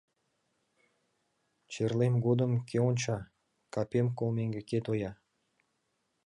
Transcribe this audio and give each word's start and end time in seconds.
Черлем 1.71 2.15
годым 2.25 2.51
кӧ 2.69 2.77
онча, 2.89 3.17
капем 3.73 4.07
колмеҥге 4.17 4.61
кӧ 4.69 4.77
тоя? 4.85 5.11